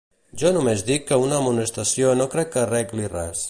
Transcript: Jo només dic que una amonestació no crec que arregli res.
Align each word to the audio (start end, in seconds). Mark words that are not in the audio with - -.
Jo 0.43 0.51
només 0.55 0.81
dic 0.87 1.05
que 1.11 1.19
una 1.25 1.37
amonestació 1.41 2.15
no 2.23 2.29
crec 2.33 2.51
que 2.57 2.63
arregli 2.65 3.09
res. 3.15 3.37